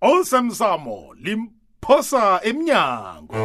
osemsamo 0.00 1.14
limphosa 1.16 2.40
emnyango 2.42 3.36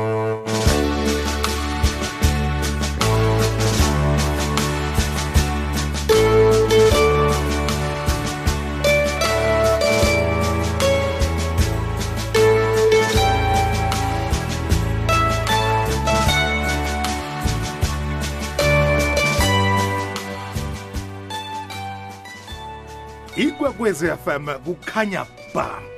ikwekwezi 23.37 24.07
fm 24.23 24.45
kukhanya 24.65 25.25
bam 25.53 25.90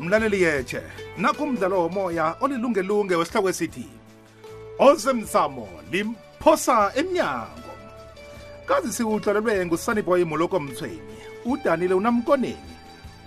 mlaleli 0.00 0.42
yetshe 0.42 0.80
nakumdlalo 1.24 1.78
womoya 1.84 2.26
olilungelunge 2.44 3.14
wesihloko 3.20 3.48
esithi 3.52 3.86
ozemsamo 4.86 5.66
limphosa 5.92 6.76
emnyango 7.00 7.72
kazi 8.68 8.90
siwuhlolelwe 8.96 9.54
ngusaniboy 9.66 10.22
moloko 10.24 10.56
mthweni 10.60 11.00
udanile 11.50 11.94
unamkoneni 11.94 12.74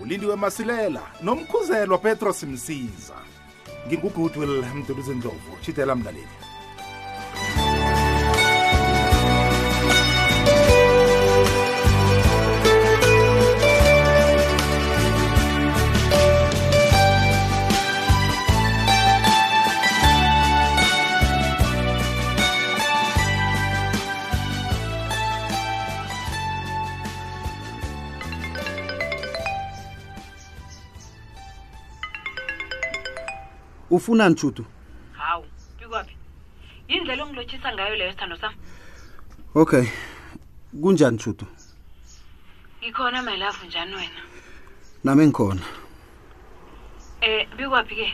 ulindiwe 0.02 0.36
masilela 0.36 1.04
nomkhuzelwa 1.24 1.98
petros 1.98 2.44
msiza 2.44 3.18
ngingugudwill 3.88 4.66
mduluzindlovu 4.76 5.52
shidela 5.62 5.96
mlaleli 5.96 6.38
ufuna 33.96 34.30
ntshutu 34.30 34.64
hawu 35.22 35.46
bikwaphi 35.80 36.16
yindlela 36.90 37.22
ongilotshisa 37.24 37.70
ngayo 37.74 37.96
leyo 37.98 38.12
sithando 38.12 38.38
sam 38.42 38.54
okay 39.62 39.86
kunjani 40.82 41.18
tshutu 41.20 41.46
ngikhona 42.80 43.20
my 43.28 43.36
love 43.44 43.60
njani 43.68 43.94
wena 44.00 44.22
nami 45.06 45.22
engikhona 45.26 45.66
eh 47.28 47.44
bikwaphi 47.58 47.96
ke 48.00 48.08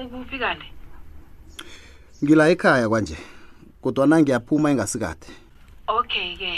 ukuphi 0.00 0.36
kanti 0.42 0.68
ngila 2.24 2.44
ekhaya 2.52 2.86
kwanje 2.90 3.16
kodwana 3.82 4.14
ngiyaphuma 4.20 4.68
engasikade 4.72 5.26
okay 5.98 6.28
ke 6.40 6.50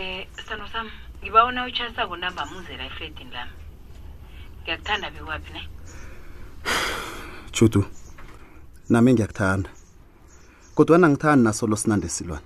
eh 0.00 0.18
sithando 0.36 0.66
sam 0.72 0.86
ngibawona 1.20 1.60
una 1.64 1.68
utshasa 1.70 2.06
kunamba 2.10 2.42
muzela 2.50 2.82
efledini 2.90 3.32
lami 3.36 3.54
ngiyakuthanda 4.62 5.08
bikwaphi 5.14 5.52
ne 5.56 5.62
Judu. 7.60 7.84
Nami 8.88 9.12
ngiyakuthanda. 9.12 9.70
Kodwa 10.74 10.96
angithandi 10.96 11.44
nasolo 11.44 11.76
sinande 11.76 12.08
silwana. 12.08 12.42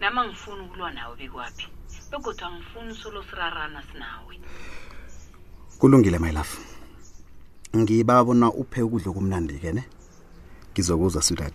Nama 0.00 0.24
ngifuna 0.28 0.62
ukulwa 0.64 0.90
nawe 0.90 1.16
bekwapi? 1.16 1.66
Bekodwa 2.10 2.46
angifuni 2.48 2.94
solo 2.94 3.22
sirarana 3.22 3.82
sinawe. 3.92 4.40
Kulungile 5.78 6.18
my 6.18 6.30
love. 6.32 6.48
Ngiba 7.76 8.22
uphe 8.22 8.80
ukudla 8.82 9.12
kumnandi 9.12 9.60
ke 9.60 9.72
ne. 9.72 9.84
ngizokuza 10.72 11.20
sweetheart. 11.20 11.54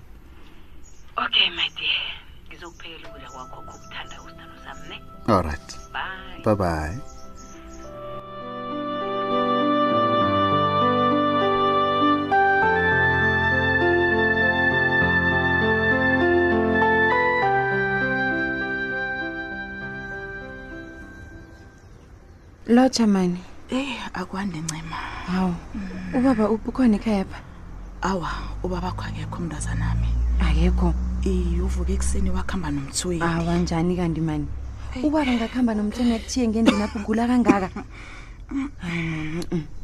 Okay 1.17 1.49
my 1.49 1.65
dear. 1.75 2.03
Ngizokuphekela 2.47 3.09
ukudla 3.09 3.29
kwakho 3.29 3.57
okuthanda 3.65 4.15
usithando 4.21 4.63
sami 4.63 4.89
ne. 4.89 5.33
All 5.33 5.41
right. 5.41 5.69
Bye. 5.91 6.43
Bye 6.45 6.55
bye. 6.55 7.14
lotsha 22.67 23.05
mani 23.07 23.37
eyi 23.69 23.89
eh, 23.93 23.99
akwandincima 24.13 24.95
hawu 25.29 25.53
mm. 25.75 25.85
ubaba 26.13 26.49
ubukhona 26.49 26.95
ikhayapha 26.97 27.37
awa 28.01 28.29
ubaba 28.65 28.89
kho 28.91 29.03
akekho 29.05 29.37
umntuazanami 29.37 30.07
akekho 30.41 30.89
uvuka 31.61 31.91
ekuseni 31.93 32.29
wakuhamba 32.33 32.71
nomthweni 32.73 33.21
awa 33.21 33.53
njani 33.61 33.93
kanti 33.95 34.17
mani 34.21 34.47
eh. 34.97 35.03
ubaba 35.05 35.29
ngakuhamba 35.37 35.71
nomthweni 35.77 36.15
athiye 36.17 36.47
ngendlini 36.49 36.81
apho 36.81 36.99
ugula 37.05 37.27
kangaka 37.29 37.69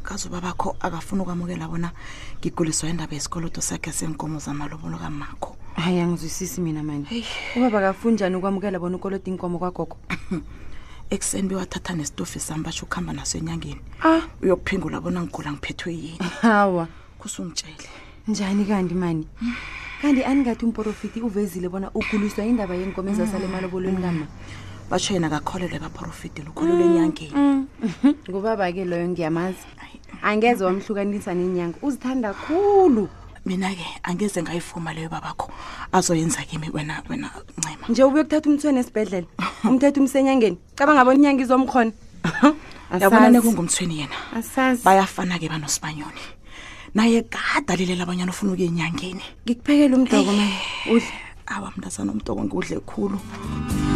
kazi 0.02 0.26
ubaba 0.28 0.50
kho 0.58 0.74
akafuni 0.82 1.22
ukwamukela 1.22 1.68
bona 1.70 1.90
ngiguliswa 2.42 2.90
indaba 2.90 3.14
yesikoloto 3.14 3.60
sakhe 3.62 3.92
senkomo 3.94 4.42
zamalobolo 4.42 4.98
kamakho 4.98 5.54
hayi 5.78 6.02
angizwisisi 6.02 6.58
mina 6.60 6.82
mani 6.82 7.06
ubaba 7.54 7.78
akafuni 7.78 8.14
njani 8.18 8.36
ukwamukela 8.42 8.78
bona 8.82 8.96
ukoloda 8.98 9.28
inkomo 9.30 9.58
kwagogo 9.62 9.96
ekuseni 11.12 11.48
bewathatha 11.48 11.94
nesitofi 11.94 12.40
sami 12.40 12.62
basho 12.64 12.86
ukuhamba 12.86 13.12
naso 13.12 13.38
enyangeni 13.38 13.80
ah. 14.04 14.20
uyokuphingula 14.42 15.00
bona 15.00 15.20
ngigula 15.22 15.52
ngiphethwe 15.52 15.94
yini 15.94 16.18
hawa 16.42 16.88
kusungitshele 17.18 17.74
njani 18.28 18.64
kanti 18.64 18.94
mani 18.94 19.26
kanti 20.02 20.24
aningathi 20.24 20.64
umprofiti 20.64 21.20
uvezile 21.20 21.68
bona 21.68 21.90
uguliswa 21.94 22.44
indaba 22.44 22.74
yenkomo 22.74 23.10
ezasale 23.10 23.44
mm. 23.46 23.52
emalobolweni 23.52 23.96
mm. 23.96 24.02
kama 24.02 24.26
batsho 24.90 25.14
yena 25.14 25.28
kakholelwe 25.30 25.78
kaprofiti 25.78 26.42
lukhulule 26.42 26.84
mm. 26.84 26.90
enyangeni 26.96 27.66
ngubaba-ke 28.30 28.84
loyo 28.84 29.08
ngiyamazi 29.08 29.66
angeze 30.22 30.64
wamhlukanisa 30.64 31.34
nenyanga 31.34 31.78
uzithanda 31.82 32.32
khulu 32.34 33.08
mina-ke 33.46 33.86
angeze 34.02 34.42
ngayifuma 34.42 34.92
leyo 34.94 35.08
babakho 35.08 35.52
azoyenza 35.92 36.42
kimi 36.42 36.70
wena 36.72 37.02
wena 37.08 37.30
ncema 37.58 37.86
nje 37.88 38.02
ubuyokuthatha 38.04 38.50
umthweni 38.50 38.78
esibhedlela 38.78 39.26
umthetho 39.68 40.00
umsenyangeni 40.02 40.58
caba 40.76 40.94
ngabona 40.94 41.18
inyanga 41.18 41.42
izomkhona 41.46 41.92
yabona 43.02 43.26
nekungumthweni 43.30 43.94
yena 44.02 44.16
bayafana-ke 44.84 45.46
banosibanyoni 45.52 46.22
naye 46.94 47.22
kada 47.30 47.76
lilela 47.78 48.02
abanyana 48.04 48.32
ufuna 48.34 48.52
ukuya 48.52 48.68
enyangeni 48.68 49.24
ngikuphekele 49.46 49.94
umdoko 49.96 50.30
eh, 50.32 50.38
ma 50.38 50.48
udle 50.98 51.14
awa 51.46 51.68
mntazana 51.78 52.10
umdoko 52.12 52.40
ngiwudle 52.44 52.76
khulu 52.84 53.16
cool. 53.16 53.91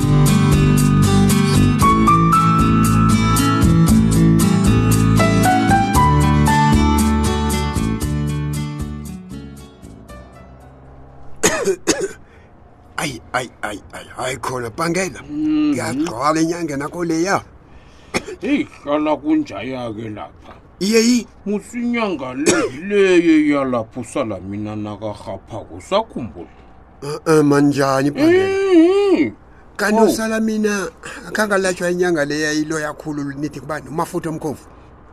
hayi 13.07 13.23
hayi 13.33 13.51
hayi 13.63 13.81
hayi 13.93 14.09
hayi 14.17 14.37
khona 14.37 14.71
bangela 14.79 15.21
mhm. 15.31 15.71
ngiyagqwala 15.71 16.41
enyangeni 16.41 16.85
akho 16.85 17.05
leya 17.05 17.37
eyi 18.51 18.61
hlala 18.83 19.13
kunjaya-ke 19.23 20.07
lapha 20.19 20.53
iyeyi 20.81 21.19
musinyanga 21.47 22.29
leyileyo 22.35 23.37
yalapho 23.53 24.01
uh-uh, 24.01 24.03
mhm. 24.03 24.17
oh. 24.17 24.35
usala 24.35 24.41
mina 24.41 24.77
nakarhaphako 24.77 25.77
sakhumbula 25.91 26.55
u-u 27.03 27.45
manjani 27.45 28.11
kanti 29.77 30.03
usala 30.03 30.41
mina 30.41 30.89
akhanga 31.29 31.59
latshwa 31.59 31.91
inyanga 31.91 32.25
leya 32.25 32.51
yilo 32.53 32.79
yakhulu 32.81 33.23
lunithi 33.23 33.61
kuba 33.61 33.81
nomafutha 33.81 34.29
omkhovu 34.31 34.65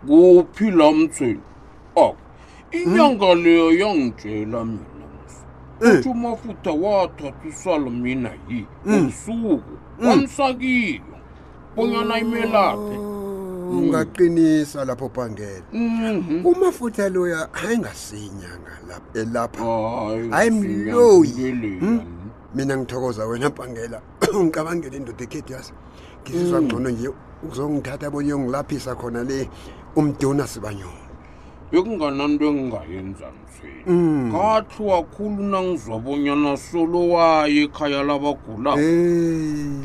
kuphi 0.07 0.71
la 0.71 0.91
mtsweni 0.91 1.39
ak 1.95 2.15
hmm? 2.15 2.79
inyanga 2.81 3.35
leyo 3.35 3.71
yangitshela 3.71 4.65
mina 4.65 4.92
Eh. 5.81 5.99
uthuma 5.99 6.35
futha 6.35 6.71
wathathusala 6.71 7.89
mina 7.89 8.29
yi 8.49 8.59
eh. 8.59 8.65
umsuku 8.95 9.61
eh. 10.01 10.07
wamsakiwe 10.07 11.01
bonyana 11.75 12.19
imelaphe 12.19 12.97
oh, 12.97 13.79
ungaqinisa 13.79 14.85
lapho 14.85 15.09
bhangela 15.09 15.65
mhm. 15.73 16.45
umafutha 16.45 17.09
loya 17.09 17.49
ayingasiyinyanga 17.53 18.73
elapha 19.13 19.63
ayimloyi 20.31 21.51
hmm? 21.81 21.99
mina 22.55 22.77
ngithokoza 22.77 23.25
wena 23.25 23.49
bhangela 23.49 23.99
ngicabangele 24.43 24.97
indoda 24.97 25.23
ekhethi 25.25 25.53
yasi 25.53 25.73
ngisizwa 26.21 26.57
hmm. 26.59 26.67
ngcono 26.67 26.89
nje 26.89 27.09
uzongithatha 27.51 28.07
bonye 28.13 28.33
ungilaphisa 28.33 28.95
khona 28.95 29.23
le 29.23 29.49
umduna 29.95 30.47
sibanyona 30.47 31.02
bekunganamntu 31.73 32.43
engingayenza 32.45 33.25
mzweni 33.39 33.83
mm. 33.87 34.27
ngathi 34.29 34.83
wakhulu 34.91 35.43
nangizwabonyana 35.51 36.51
solo 36.57 36.99
waye 37.09 37.63
ekhaya 37.63 38.03
labagulao 38.03 38.77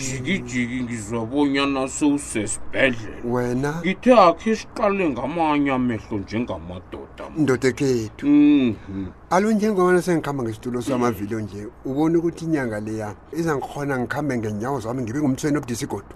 jikijiki 0.02 0.76
ngizwabonyana 0.85 1.82
sewusesibhedlela 1.88 3.25
wena 3.35 3.70
ngithe 3.81 4.12
akhe 4.29 4.50
siqale 4.58 5.05
ngamanye 5.12 5.70
amehlo 5.79 6.14
njengamadoda 6.25 7.25
ndoda 7.37 7.70
khethu 7.79 8.26
mhm. 8.76 9.06
alo 9.31 9.52
njengobana 9.52 10.02
sengikhamba 10.02 10.43
ngesitulo 10.44 10.76
samavilo 10.82 11.41
nje 11.41 11.62
ubone 11.84 12.14
ukuthi 12.19 12.44
inyanga 12.44 12.81
leya 12.87 13.08
izangikhona 13.32 13.99
ngikhambe 13.99 14.32
ngenyawo 14.38 14.79
zami 14.84 15.00
ngibe 15.02 15.19
ngumthweni 15.19 15.56
obudisa 15.58 15.84
igodwa 15.87 16.14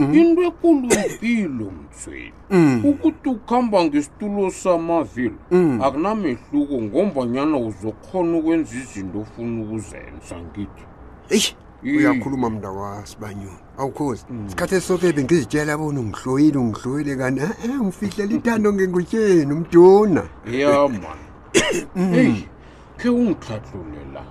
Mm-hmm. 0.00 0.14
into 0.14 0.42
ekulu 0.42 0.74
mpilo 1.16 1.70
mtsweni 1.70 2.32
mm. 2.50 2.82
ukuthi 2.84 3.28
ukuhamba 3.28 3.84
ngesitulo 3.84 4.50
samavilo 4.50 5.34
mm. 5.50 5.80
akunamehluko 5.82 6.74
ngombanyana 6.82 7.56
uzokhona 7.58 8.38
ukwenza 8.38 8.72
izinto 8.82 9.18
ofuna 9.20 9.62
ukuzenza 9.62 10.34
ngithi 10.50 10.84
eyi 11.34 11.48
uyakhuluma 11.98 12.50
mnda 12.50 12.70
wasibanyoni 12.80 13.58
awukhosi 13.78 14.24
mm. 14.30 14.48
sikhathi 14.48 14.74
esoke 14.80 15.12
bengizitshela 15.12 15.72
bona 15.80 16.00
ungihloyile 16.00 16.58
ungihloyile 16.64 17.12
kanti 17.20 17.42
e 17.64 17.68
ngifihlela 17.82 18.32
ithando 18.38 18.68
ngengutyeni 18.74 19.52
umdona 19.56 20.22
ya 20.52 20.88
mani 21.04 21.26
eyi 22.20 22.42
khe 22.98 23.08
ungithatlule 23.20 24.00
la 24.14 24.22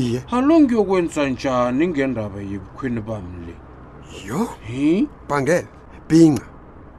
iye 0.00 0.18
alo 0.36 0.54
ngiyokwenza 0.60 1.20
njani 1.32 1.84
ngendaba 1.88 2.38
yebukhweni 2.50 3.00
bam 3.08 3.26
le 3.46 3.54
yho 4.28 4.48
bhangele 5.28 5.66
bhinca 6.08 6.44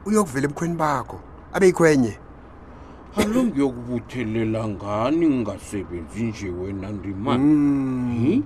uyokuvela 0.06 0.46
ebukhweni 0.46 0.76
bakho 0.82 1.18
abe 1.54 1.66
ikhwenye 1.72 2.12
alungiyokubuthelela 3.16 4.68
ngani 4.68 5.26
ngingasebenzi 5.28 6.22
nje 6.22 6.48
wena 6.50 6.88
ndimani 6.96 8.32
hmm. 8.34 8.42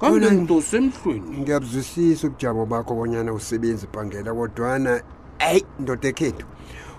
kambe 0.00 0.30
ntosemhlweni 0.30 1.38
ngiyabuzwisisa 1.40 2.26
ubujabo 2.28 2.66
bakho 2.66 2.92
bonyana 2.94 3.32
usebenzi 3.32 3.86
bhangela 3.92 4.30
kodwana 4.34 4.92
eyi 5.50 5.66
ndoda 5.80 6.06
ekhethu 6.08 6.46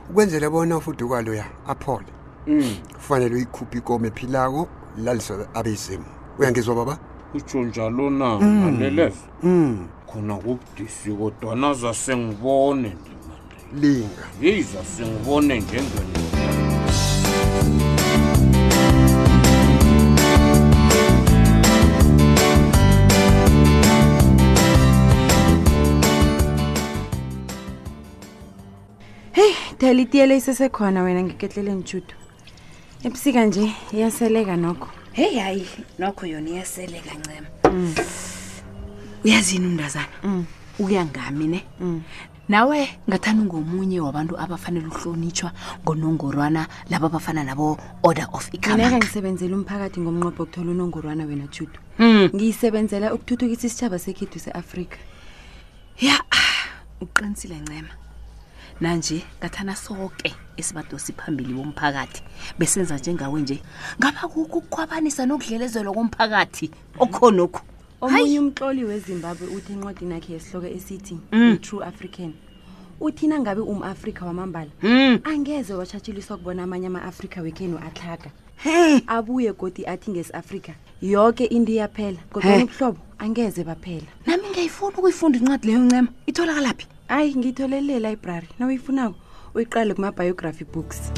ukwenzela 0.10 0.50
bona 0.54 0.78
ufudukaloya 0.78 1.46
aphole 1.72 2.12
hmm. 2.46 2.70
kufanele 2.96 3.36
uyikhuphe 3.36 3.78
ikomo 3.78 4.06
ephilako 4.12 4.68
laliswa 5.04 5.36
abezimu 5.58 6.06
uyangizwa 6.40 6.76
baba 6.76 6.96
kutsho 7.32 7.64
njalo 7.64 8.10
na 8.10 8.40
mm. 8.40 8.60
nalelefa 8.66 9.28
mm. 9.44 9.88
khona 10.12 10.36
kubudisi 10.38 11.12
kodwana 11.20 11.74
zasengibone 11.74 12.92
ndimandelinga 13.02 14.24
yeyi 14.42 14.62
zasengibone 14.62 15.60
njenge 15.60 16.02
heyi 29.32 29.56
dalitiyele 29.80 30.38
isesekhona 30.38 31.00
wena 31.06 31.24
ngiketlele 31.24 31.72
ntshudo 31.74 32.14
ebusika 33.06 33.40
nje 33.46 33.66
iyaseleka 33.94 34.56
nokho 34.58 34.88
heyi 35.12 35.40
hayi 35.40 35.68
nokho 36.00 36.26
yona 36.26 36.50
iyasele 36.50 37.00
kancema 37.04 37.48
uyazini 39.24 39.68
undazana 39.68 40.46
ukuya 40.80 41.02
mm. 41.06 41.10
ngami 41.12 41.48
ne 41.48 41.62
mm. 41.80 42.02
nawe 42.50 42.88
ngathani 43.10 43.44
ngomunye 43.44 44.00
wabantu 44.00 44.38
abafanele 44.40 44.88
uhlonitshwa 44.88 45.52
ngonongorwana 45.84 46.68
laba 46.90 47.08
abafana 47.08 47.44
nabo 47.44 47.78
order 48.04 48.28
of 48.34 48.48
ikaneka 48.56 48.98
ngisebenzela 48.98 49.56
umphakathi 49.56 50.00
ngomnqobo 50.00 50.44
okuthola 50.44 50.72
unongorwana 50.72 51.26
wena 51.28 51.48
judu 51.52 51.80
mm. 52.00 52.30
ngiyisebenzela 52.34 53.12
ukuthuthukisa 53.14 53.68
isitshaba 53.68 54.00
sekhethu 54.00 54.40
se-afrika 54.40 54.98
ya 56.00 56.16
ah, 56.32 56.72
uqinisile 57.04 57.60
ncema 57.60 57.94
nanje 58.82 59.24
ngathana 59.40 59.76
soke 59.76 60.36
esibadosi 60.58 61.14
phambili 61.14 61.54
womphakathi 61.54 62.24
besenza 62.60 62.98
njengawe 62.98 63.42
nje 63.42 63.62
ngaba 64.00 64.26
kukho 64.28 64.42
ukukhwabanisa 64.58 65.26
nokudlelezelwa 65.26 65.94
komphakathi 65.98 66.68
okhonokhu 67.04 67.62
omunye 68.02 68.38
umtloli 68.42 68.82
wezimbabwe 68.84 69.46
uthi 69.56 69.74
encwadini 69.74 70.14
yakhe 70.18 70.34
yesihloko 70.34 70.68
esithi 70.68 71.16
i-true 71.32 71.84
mm. 71.86 71.90
african 71.92 72.32
uthina 73.00 73.40
ngabe 73.40 73.62
umafrika 73.62 74.26
wamambala 74.26 74.72
mm. 74.82 75.20
angeze 75.24 75.74
watshatshiliswa 75.74 76.38
kubona 76.38 76.64
amanye 76.64 76.88
ama-afrika 76.88 77.42
wekhenu 77.42 77.78
atlhaga 77.78 78.30
abuye 79.08 79.54
godi 79.54 79.86
athi 79.86 80.12
ngesi-afrika 80.12 80.74
yoke 81.02 81.46
into 81.46 81.72
iyaphela 81.72 82.18
kodwa 82.34 82.58
nobuhlobo 82.58 83.00
angeze 83.20 83.64
baphela 83.64 84.10
nami 84.26 84.44
ngiyayifuna 84.50 84.98
ukuyifunda 84.98 85.38
incwadi 85.38 85.68
leyo 85.68 85.80
ncema 85.80 86.08
itholakalaphi 86.26 86.88
hayi 87.12 87.36
ngiyitholele 87.36 88.00
library 88.00 88.48
nawuyifunako 88.60 89.16
uyiqale 89.56 89.94
kuma-biography 89.94 90.64
books 90.66 91.12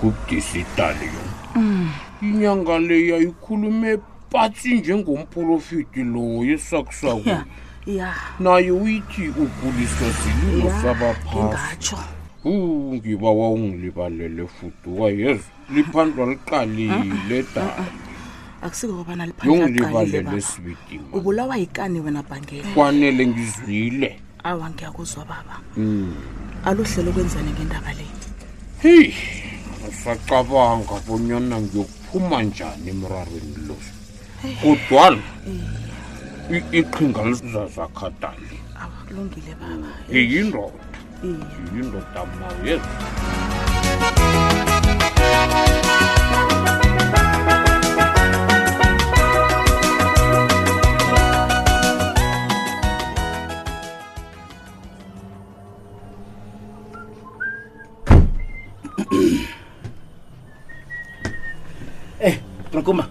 kubdisitalion 0.00 1.14
mm. 1.58 1.90
inyanga 2.22 2.78
leyi 2.78 3.12
ayikhulume 3.12 3.98
patsi 4.30 4.74
njengomprofiti 4.78 6.02
lowo 6.06 6.44
yesakusakuo 6.46 7.42
naye 8.40 8.70
uithi 8.70 9.28
ukuliswa 9.28 10.08
silino 10.12 10.70
sabaphasa 10.82 12.04
ungiba 12.44 13.30
waungilibalele 13.30 14.46
fuduka 14.46 15.04
yezo 15.12 15.44
liphandlwa 15.70 16.26
liqalile 16.26 17.44
dalaungilibalele 19.44 20.40
sibidima 20.40 21.04
ubulawa 21.12 21.56
yikani 21.56 22.00
wena 22.00 22.22
bhangele 22.22 22.64
kwanele 22.74 23.26
ngizwile 23.26 24.20
awa 24.44 24.70
ngiyakuzwa 24.70 25.24
baba 25.24 25.56
mm. 25.76 26.14
aluhlela 26.64 27.10
ukwenzani 27.10 27.50
ngendaba 27.52 27.92
le 27.92 28.06
heyi 28.82 29.14
usacabanga 29.88 30.96
bonyana 31.08 31.60
ngiyokuphuma 31.60 32.42
njani 32.42 32.88
emrarweni 32.90 33.56
lo 33.68 33.76
kudwala 34.62 35.18
hey. 35.44 35.54
Eh 35.54 35.83
iqhinga 36.52 37.22
lizazakhatani 37.26 38.48
awakulungile 38.82 39.52
baba 39.60 39.88
iyindoda 40.12 40.82
iyindoda 41.22 42.22
maye 42.40 42.76
Eh, 62.20 62.40
Rakuma. 62.74 63.06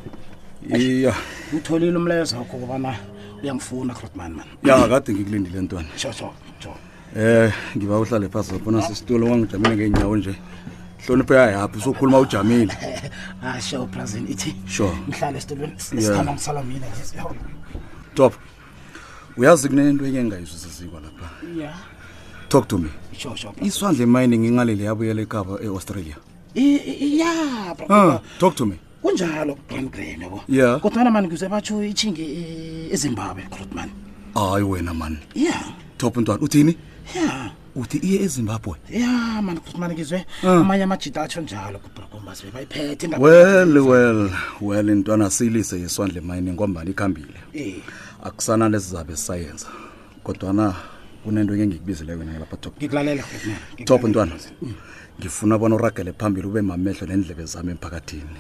Iya. 0.78 1.14
Utholile 1.54 1.98
umlayezo 1.98 2.38
wakho 2.38 2.58
kubana 2.58 2.96
uyangifuna 3.44 3.94
Grootman 3.94 4.32
man 4.34 4.46
ya 4.68 4.88
kade 4.88 5.14
ngikulindile 5.14 5.62
ntwana 5.62 5.88
sho 5.98 6.12
sho 6.12 6.74
eh 7.16 7.52
ngiba 7.78 8.00
uhlale 8.00 8.30
phansi 8.30 8.56
ubona 8.56 8.82
sisitulo 8.82 9.26
wangijamile 9.32 9.76
ngeenyawo 9.76 10.18
nje 10.18 10.36
hloniphe 11.08 11.34
yayaphi 11.36 11.78
usukhuluma 11.78 12.20
ujamile 12.20 12.74
ah 13.44 13.62
sho 13.62 13.86
brazil 13.86 14.30
ithi 14.30 14.56
sho 14.68 14.96
mhlale 15.08 15.38
esitulweni 15.38 15.74
sikhamba 15.78 16.34
ngisalamile 16.34 16.86
nje 16.88 17.24
top 18.16 18.34
uyazi 19.38 19.70
kunento 19.70 20.06
enye 20.06 20.20
engayizwisisizwa 20.20 21.00
lapha 21.02 21.30
yeah 21.60 21.76
talk 22.48 22.68
to 22.68 22.78
me 22.78 22.90
sho 23.18 23.36
sho 23.36 23.54
iswandle 23.62 24.06
mining 24.06 24.46
ingalele 24.46 24.84
yabuyela 24.84 25.22
ekapa 25.22 25.64
eAustralia 25.64 26.16
yeah 26.56 27.76
bro 27.78 28.22
talk 28.40 28.56
to 28.56 28.66
me 28.66 28.80
kunjalo 29.04 29.58
ngigrene 29.72 30.26
bo 30.32 30.40
ya 30.50 30.80
kodwana 30.80 31.12
mani 31.12 31.28
kuze 31.28 31.48
batsho 31.54 31.84
ichinge 31.84 32.24
eh, 32.40 32.94
ezimbabwe 32.94 33.44
grot 33.52 33.72
hayi 34.36 34.64
wena 34.64 34.94
mani 34.94 35.18
ya 35.36 35.42
yeah. 35.44 35.64
top 35.98 36.18
ntwana 36.18 36.42
uthini 36.42 36.78
ya 37.16 37.22
yeah. 37.22 37.52
uthi 37.76 37.98
iye 37.98 38.24
ezimbabwe 38.24 38.74
ya 38.90 39.42
mani 39.42 39.60
grot 39.64 39.78
mani 39.78 39.94
ngizwe 39.94 40.26
ah. 40.44 40.52
amanye 40.54 40.84
amajita 40.84 41.22
atsho 41.24 41.42
njalo 41.42 41.80
kubrokombas 41.80 42.44
bebayiphethe 42.46 43.08
well 43.20 43.78
well 43.78 44.30
well 44.62 44.90
intwana 44.90 45.30
siyilise 45.30 45.80
yeswandle 45.80 46.22
mayini 46.22 46.52
ngombani 46.52 46.92
ikhambile 46.92 47.40
eh. 47.54 47.76
akusana 48.24 48.70
lesizabe 48.70 49.16
sisayenza 49.16 49.68
kodwana 50.24 50.76
kunento 51.24 51.56
ke 51.56 51.64
ngikubizele 51.68 52.12
wena 52.20 52.36
lapha 52.44 52.58
top 52.60 52.74
ngikulalela 52.78 53.24
top 53.88 54.02
ntwana 54.12 54.36
ngifuna 55.20 55.56
bona 55.58 55.76
uragele 55.80 56.12
phambili 56.20 56.48
ube 56.48 56.62
mamehlo 56.62 57.06
nendlebe 57.08 57.44
zami 57.48 57.72
emphakathini 57.72 58.36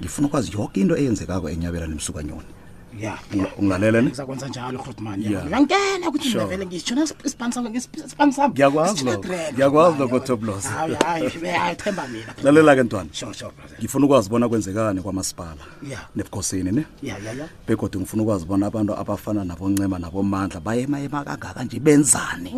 ngifuna 0.00 0.26
ukwazi 0.28 0.48
yonke 0.56 0.78
into 0.80 0.94
eyenzekako 0.96 1.46
enyabela 1.54 1.86
nemsukanyoni 1.86 2.52
ya 3.00 3.18
ungilalele 3.58 4.02
ne 4.02 4.08
ngizakwenza 4.08 4.48
njalo 4.48 4.78
Grootman 4.78 5.20
uyangena 5.26 6.08
ukuthi 6.08 6.28
mina 6.28 6.46
vele 6.46 6.66
ngisho 6.66 6.94
nesipanisa 6.94 7.62
ngesipani 7.62 8.32
sami 8.32 8.54
ngiyakwazi 8.54 9.04
ngiyakwazi 9.52 9.98
lokho 9.98 10.18
top 10.20 10.42
loss 10.42 10.64
hayi 10.68 10.94
hayi 11.58 11.76
themba 11.76 12.08
mina 12.08 12.34
lalela 12.42 12.74
ke 12.74 12.82
ntwana 12.82 13.08
sure 13.12 13.34
sure 13.34 13.52
ngifuna 13.80 14.06
ukwazi 14.06 14.28
bona 14.30 14.48
kwenzekani 14.48 15.00
kwamasipala 15.00 15.62
nebukhosini 16.16 16.72
ne 16.72 16.82
ya 17.02 17.18
ya 17.18 17.32
ya 17.32 17.48
begodwa 17.66 18.00
ngifuna 18.00 18.22
ukwazi 18.22 18.44
bona 18.44 18.66
abantu 18.66 18.94
abafana 18.96 19.44
naboncema 19.44 19.98
nabomandla 19.98 20.60
bayema 20.60 21.00
ema 21.00 21.24
kangaka 21.24 21.64
nje 21.64 21.80
benzani 21.80 22.54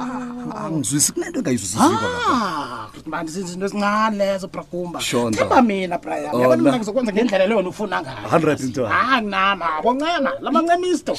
ah, 0.00 0.64
angizwisi 0.66 1.12
kunento 1.12 1.38
engayizwisisi 1.38 1.78
kwa 1.88 2.08
ah, 2.32 2.88
manje 3.06 3.40
izinto 3.40 3.64
ezincane 3.64 4.16
lezo 4.16 4.48
bragumba 4.48 5.00
themba 5.00 5.62
mina 5.62 5.98
brother 5.98 6.24
yabona 6.40 6.56
mina 6.62 6.76
ngizokwenza 6.76 7.12
ngendlela 7.12 7.46
leyo 7.46 7.68
ufuna 7.68 8.02
ngayo 8.02 8.28
100 8.28 8.64
ntwana 8.68 8.94
ha 8.94 9.22
nginama 9.22 9.65
wabo 9.74 9.88
ncena 9.94 10.30
lama 10.40 10.58
ncemisto 10.62 11.12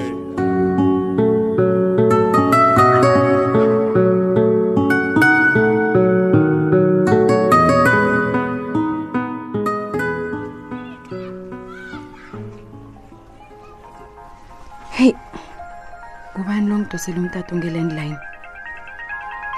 sele 17.04 17.20
umtata 17.20 17.50
ungelandline 17.54 18.16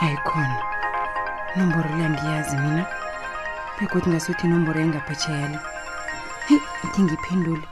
ayikhona 0.02 0.59
nomboro 1.56 1.87
leyangiyazi 1.97 2.56
mina 2.56 2.83
begodi 3.80 4.09
ngasuthi 4.11 4.47
inombora 4.49 4.80
engaphetsheyale 4.87 5.59
hei 6.49 6.59
ithi 6.85 7.02
ngiphendule 7.02 7.62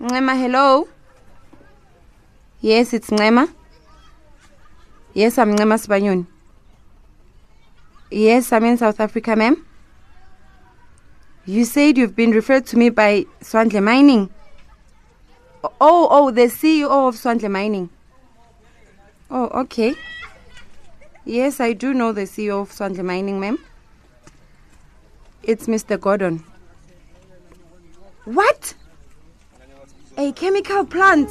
ncema 0.00 0.34
hello 0.40 0.88
yes 2.62 2.92
its 2.92 3.12
ncema 3.12 3.48
yes 5.14 5.38
amncema 5.38 5.78
sibanyoni 5.78 6.24
yes 8.10 8.52
i'm 8.52 8.64
in 8.64 8.76
south 8.78 9.00
africa 9.00 9.36
ma'am 9.36 9.56
you 11.46 11.64
said 11.64 11.98
you've 11.98 12.16
been 12.16 12.32
referred 12.34 12.66
to 12.66 12.76
me 12.76 12.90
by 12.90 13.26
swandle 13.42 13.80
mining 13.80 14.28
oh 15.62 16.08
oh 16.10 16.30
the 16.32 16.48
ceo 16.48 17.06
of 17.08 17.16
swandle 17.16 17.48
mining 17.48 17.88
oh 19.30 19.48
okay 19.60 19.94
yes 21.24 21.60
i 21.60 21.72
do 21.72 21.92
know 21.94 22.12
the 22.12 22.26
ceo 22.26 22.60
of 22.62 22.72
swandle 22.72 23.04
mining 23.04 23.40
ma'am 23.40 23.58
it's 25.46 25.68
mr 25.68 26.00
gordon 26.00 26.42
what 28.24 28.74
a 30.16 30.32
chemical 30.32 30.84
plant 30.86 31.28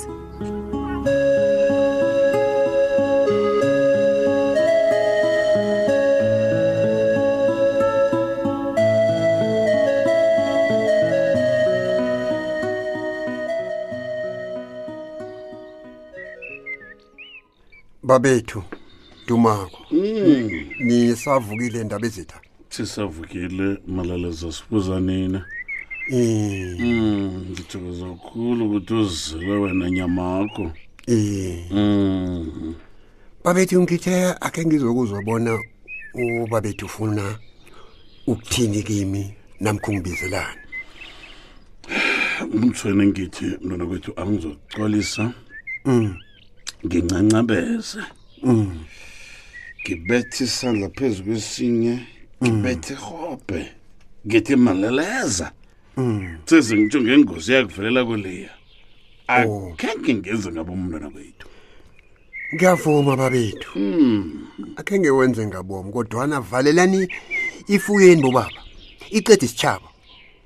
babethu 18.04 18.64
dumako 19.28 19.78
mm. 19.92 20.50
nisavukile 20.80 21.84
ndaba 21.84 22.08
ezitha 22.08 22.40
sisavukile 22.74 23.78
malalezo 23.88 24.52
sibuza 24.52 25.00
nina 25.00 25.46
um 26.14 26.20
eh. 26.20 26.76
mm, 26.80 27.46
ndithokoza 27.52 28.06
kkhulu 28.20 28.66
ukuthi 28.66 28.94
uzile 28.94 29.54
wena 29.62 29.86
nyama 29.98 30.24
akho 30.40 30.62
um 30.64 30.72
eh. 31.08 31.72
mm. 31.72 32.76
babethi 33.44 33.76
ngithe 33.84 34.18
akhe 34.46 34.62
ngizokuzobona 34.66 35.52
ubabethi 36.44 36.84
ufuna 36.86 37.26
ukuthini 38.28 38.80
kimi 38.88 39.24
namkhungibizelani 39.64 40.60
umthweni 42.58 43.04
ngithi 43.12 43.46
mntwana 43.64 43.84
kwethu 43.90 44.12
angizoxolisa 44.22 45.24
um 45.86 45.94
mm. 45.94 46.16
ngincancabeze 46.86 48.00
um 48.50 48.66
ngibethe 49.82 50.38
isandla 50.46 50.88
phezu 50.96 51.24
kwesinye 51.26 51.96
ngibethe 52.52 52.94
hope 53.08 53.60
ngithi 54.28 54.56
maleleza 54.66 55.48
sezingitsho 56.50 57.00
ngengozi 57.02 57.50
yakuvelela 57.56 58.02
kuleya 58.10 58.52
akhenge 59.36 60.12
ngenze 60.20 60.50
ngabo 60.52 60.72
umntwana 60.76 61.08
kwethu 61.16 61.48
ngiyavuma 62.54 63.14
babethu 63.22 63.70
hmm. 63.80 64.22
akhenge 64.80 65.10
wenze 65.18 65.42
ngabomi 65.48 65.90
kodwana 65.96 66.40
valelani 66.44 67.08
ifuyeni 67.76 68.22
bobaba 68.28 68.52
icede 69.16 69.46
isitshaba 69.48 69.88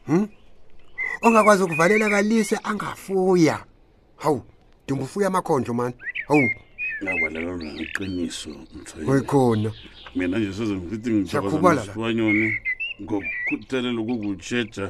hmm? 0.06 0.25
ongakwazi 1.25 1.62
ukuvalela 1.66 2.06
kalise 2.13 2.56
angafuya 2.70 3.56
hawu 4.22 4.42
ndingufuya 4.86 5.27
amakhonjo 5.34 5.74
mani 5.80 5.96
hawu 6.27 6.46
ngawalelona 7.04 7.66
iqiniso 7.84 8.50
oyikhona 9.10 9.72
mina 10.16 10.38
nje 10.38 10.48
sezengifithi 10.54 11.10
ngiabasibanyoni 11.20 12.50
ngokukhuthelela 13.04 14.00
ukukutshetsha 14.04 14.86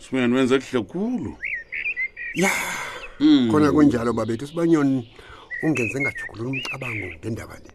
usibanyoni 0.00 0.34
wenze 0.36 0.56
kuhle 0.60 0.82
kkhulu 0.84 1.32
ya 2.42 2.50
hmm. 3.20 3.48
khona 3.50 3.68
kunjalo 3.74 4.10
babethu 4.12 4.44
usibanyoni 4.44 4.98
ungenze 5.64 5.96
ngajugulula 6.00 6.48
umcabango 6.52 7.06
ngendaba 7.18 7.54
le 7.64 7.68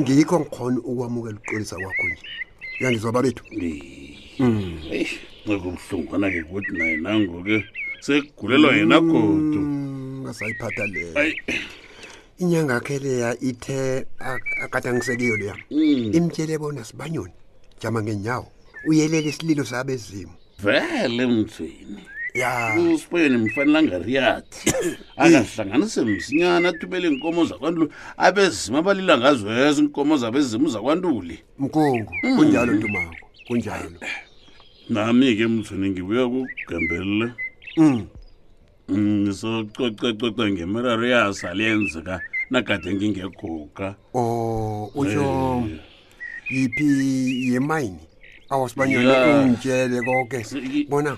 ngikho 0.00 0.36
ngikhona 0.40 0.78
ukwamukela 0.90 1.36
ukuqolisa 1.38 1.74
kwakho 1.82 2.04
nje 2.10 2.20
uyangizwa 2.80 3.10
babethu 3.16 3.42
ncekobuhlungwana 3.50 6.30
ke 6.34 6.40
kuthi 6.48 6.72
naye 6.78 6.94
nango 7.04 7.38
ke 7.46 7.56
sekugulelwa 8.04 8.70
yena 8.78 8.96
godo 9.06 9.58
hmm, 9.64 10.20
ngasayiphatha 10.24 10.82
leyo 10.92 11.12
inyanga 12.42 12.80
khe 12.86 12.98
leya 13.04 13.30
ithe 13.48 14.04
akatangisekiyo 14.64 15.36
leya 15.40 15.56
mm. 15.70 16.10
imtshele 16.18 16.58
bona 16.58 16.84
sibanyoni 16.88 17.32
jama 17.80 17.98
ngenyawo 18.02 18.46
uyelela 18.88 19.28
isililo 19.30 19.64
sabezimo 19.64 20.32
vele 20.62 21.26
mthweni 21.26 22.00
ya 22.34 22.50
usibanyoni 22.94 23.36
mfanele 23.44 23.78
angariyathi 23.78 24.72
angahlanganise 25.22 26.00
msinyana 26.04 26.68
athubele 26.68 27.04
iy'nkomo 27.08 27.44
zakwantuli 27.50 27.90
abezimo 28.26 28.76
abalila 28.78 29.14
ngazoyeza 29.18 29.80
iy'nkomo 29.80 30.16
zabezimo 30.16 30.66
zakwantuli 30.68 31.36
mkungu 31.58 32.12
kunjalo 32.36 32.72
ntumako 32.72 33.16
kunjalo 33.46 33.90
nami 34.88 35.36
ke 35.36 35.46
mthweni 35.46 35.86
ngibuya 35.90 36.24
kugembelela 36.28 37.26
mm 37.76 38.06
ngisococococo 38.98 40.44
mm, 40.46 40.50
ngemiraro 40.54 41.06
yasa 41.06 41.54
liyenzeka 41.54 42.20
nakade 42.50 42.94
ngingegoga 42.94 43.88
o 44.14 44.20
oh, 44.20 44.90
eh. 44.94 44.96
utsho 45.00 45.30
yiphi 46.50 46.86
yemayini 47.52 48.04
awasibanyana 48.48 49.42
ungitshele 49.42 50.02
koke 50.06 50.38
bona 50.90 51.12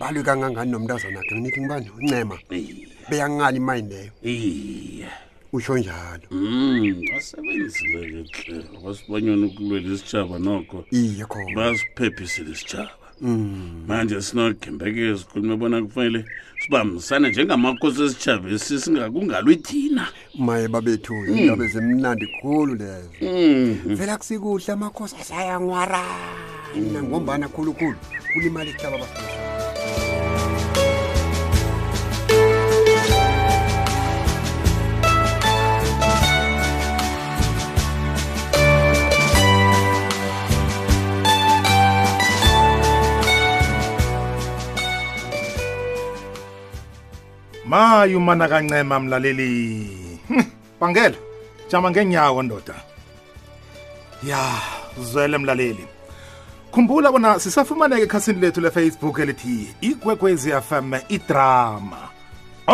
balwe 0.00 0.20
kangangani 0.26 0.70
nomntazana 0.72 1.20
khe 1.26 1.32
nginikhi 1.34 1.58
ngibani 1.60 1.88
uncema 1.98 2.36
beyangali 3.08 3.56
imayini 3.60 3.88
leyo 3.94 4.12
iye 4.34 5.08
utsho 5.52 5.78
njalo 5.78 6.26
wasebenzile 7.14 8.00
mm, 8.06 8.24
ke 8.32 8.42
tle 8.42 8.64
wasibanyana 8.84 9.46
ukulwela 9.46 9.88
isitshaba 9.94 10.36
noko 10.38 10.84
iye 10.92 11.24
khona 11.24 11.50
basiphephisile 11.56 12.50
isitshaba 12.52 12.92
Mm. 13.20 13.86
manje 13.86 14.20
sinogembeke 14.22 15.18
sikhulume 15.18 15.56
bona 15.56 15.82
kufanele 15.82 16.24
sibambisane 16.62 17.28
njengamakhosi 17.30 18.02
esitshabesi 18.02 18.80
singakungalwi 18.80 19.56
thina 19.56 20.08
maye 20.46 20.68
babethu 20.68 21.14
mm. 21.14 21.36
indaba 21.38 21.64
ezimnandi 21.64 22.26
khulu 22.40 22.74
lezo 22.74 23.10
mm-hmm. 23.22 23.94
vela 23.96 24.18
kusikuhle 24.18 24.70
amakhosi 24.74 25.16
asayangwarana 25.20 26.26
mm. 26.76 27.04
ngombana 27.08 27.46
khulukhulu 27.48 27.96
kulimali 28.32 28.70
ihlaba 28.70 28.96
abaa 28.96 29.53
mayu 47.74 48.18
mana 48.22 48.46
kancema 48.52 48.96
mlaleli 49.00 49.50
hm, 50.28 50.42
bangela 50.80 51.16
jama 51.70 51.90
ngenyawo 51.90 52.42
ndoda 52.42 52.74
ya 54.22 54.52
zwele 55.02 55.38
mlaleli 55.38 55.84
khumbula 56.72 57.12
bona 57.12 57.38
sisafumaneka 57.40 58.02
ekhasini 58.02 58.40
lethu 58.40 58.60
lefacebook 58.60 59.18
elithi 59.18 59.74
igwekwezi 59.80 60.50
fm 60.68 60.88
idrama 61.16 62.00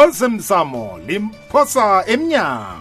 olsemsamo 0.00 0.98
limphosa 1.06 2.04
emnyango 2.12 2.79